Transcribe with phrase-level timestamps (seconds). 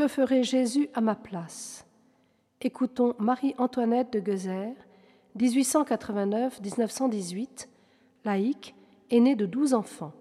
[0.00, 1.86] Que ferait Jésus à ma place?
[2.62, 4.72] Écoutons Marie-Antoinette de Gezer,
[5.36, 7.68] 1889-1918,
[8.24, 8.74] laïque,
[9.10, 10.14] aînée de douze enfants.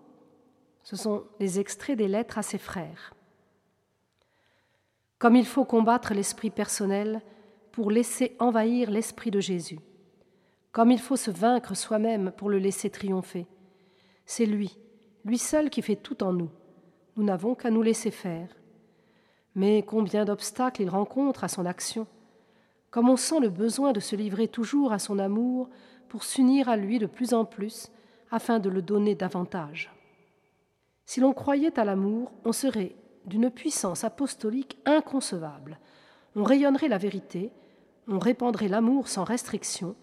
[0.84, 3.13] Ce sont les extraits des lettres à ses frères.
[5.17, 7.21] Comme il faut combattre l'esprit personnel
[7.71, 9.79] pour laisser envahir l'esprit de Jésus.
[10.73, 13.48] Comme il faut se vaincre soi-même pour le laisser triompher.
[14.25, 14.77] C'est lui,
[15.23, 16.49] lui seul qui fait tout en nous.
[17.15, 18.49] Nous n'avons qu'à nous laisser faire.
[19.55, 22.07] Mais combien d'obstacles il rencontre à son action.
[22.91, 25.70] Comme on sent le besoin de se livrer toujours à son amour
[26.07, 27.91] pour s'unir à lui de plus en plus
[28.31, 29.91] afin de le donner davantage.
[31.05, 35.79] Si l'on croyait à l'amour, on serait d'une puissance apostolique inconcevable.
[36.35, 37.51] On rayonnerait la vérité,
[38.07, 39.95] on répandrait l'amour sans restriction,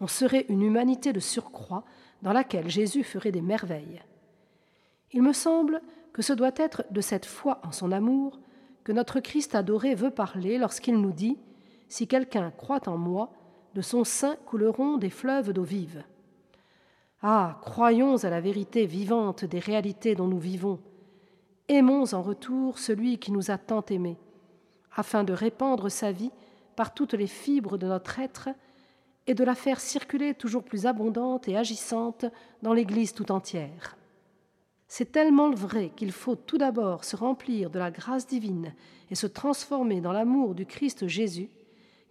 [0.00, 1.84] on serait une humanité de surcroît
[2.22, 4.02] dans laquelle Jésus ferait des merveilles.
[5.12, 5.80] Il me semble
[6.12, 8.38] que ce doit être de cette foi en son amour
[8.86, 11.36] que notre Christ adoré veut parler lorsqu'il nous dit
[11.88, 13.32] Si quelqu'un croit en moi,
[13.74, 16.04] de son sein couleront des fleuves d'eau vive.
[17.20, 20.78] Ah, croyons à la vérité vivante des réalités dont nous vivons.
[21.66, 24.18] Aimons en retour celui qui nous a tant aimés,
[24.94, 26.30] afin de répandre sa vie
[26.76, 28.50] par toutes les fibres de notre être
[29.26, 32.24] et de la faire circuler toujours plus abondante et agissante
[32.62, 33.96] dans l'Église tout entière.
[34.88, 38.74] C'est tellement vrai qu'il faut tout d'abord se remplir de la grâce divine
[39.10, 41.50] et se transformer dans l'amour du Christ Jésus,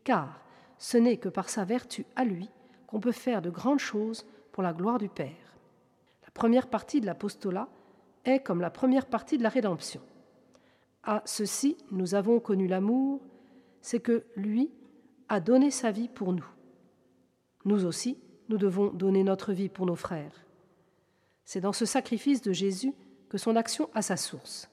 [0.04, 0.42] car
[0.78, 2.50] ce n'est que par sa vertu à lui
[2.88, 5.58] qu'on peut faire de grandes choses pour la gloire du Père.
[6.23, 7.70] La première partie de l'apostolat
[8.26, 10.02] est comme la première partie de la rédemption.
[11.03, 13.22] À ceci, nous avons connu l'amour,
[13.81, 14.72] c'est que lui
[15.30, 16.46] a donné sa vie pour nous.
[17.63, 18.18] Nous aussi,
[18.50, 20.44] nous devons donner notre vie pour nos frères.
[21.45, 22.94] C'est dans ce sacrifice de Jésus
[23.29, 24.69] que son action a sa source.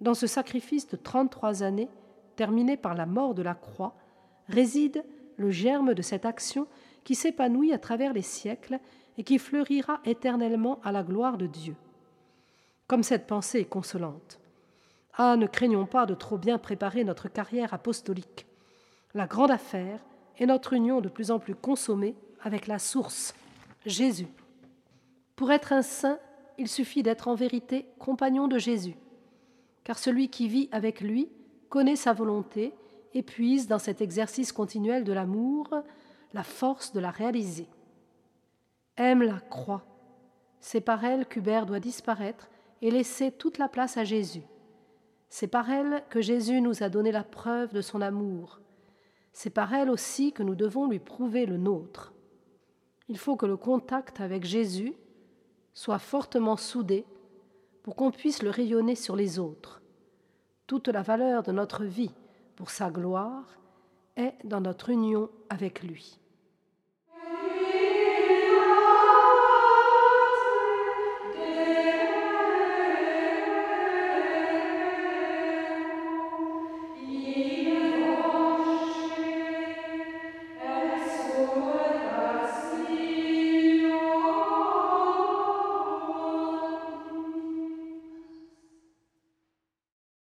[0.00, 1.88] Dans ce sacrifice de 33 années,
[2.36, 3.94] terminé par la mort de la croix,
[4.48, 5.04] réside
[5.36, 6.66] le germe de cette action
[7.04, 8.80] qui s'épanouit à travers les siècles
[9.16, 11.76] et qui fleurira éternellement à la gloire de Dieu.
[12.88, 14.40] Comme cette pensée est consolante.
[15.14, 18.46] Ah, ne craignons pas de trop bien préparer notre carrière apostolique.
[19.14, 20.00] La grande affaire
[20.38, 23.34] est notre union de plus en plus consommée avec la source,
[23.84, 24.28] Jésus.
[25.36, 26.18] Pour être un saint,
[26.58, 28.96] il suffit d'être en vérité compagnon de Jésus,
[29.84, 31.28] car celui qui vit avec lui
[31.68, 32.74] connaît sa volonté
[33.14, 35.68] et puise dans cet exercice continuel de l'amour
[36.32, 37.66] la force de la réaliser
[38.96, 39.84] aime la croix.
[40.60, 42.48] C'est par elle qu'Hubert doit disparaître
[42.80, 44.42] et laisser toute la place à Jésus.
[45.28, 48.60] C'est par elle que Jésus nous a donné la preuve de son amour.
[49.32, 52.12] C'est par elle aussi que nous devons lui prouver le nôtre.
[53.08, 54.94] Il faut que le contact avec Jésus
[55.74, 57.04] soit fortement soudé
[57.82, 59.82] pour qu'on puisse le rayonner sur les autres.
[60.66, 62.12] Toute la valeur de notre vie
[62.56, 63.44] pour sa gloire
[64.16, 66.18] est dans notre union avec lui.